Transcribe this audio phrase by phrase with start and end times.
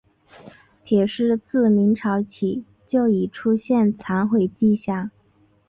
[0.83, 5.11] 铁狮自明朝起就已出现残毁迹象。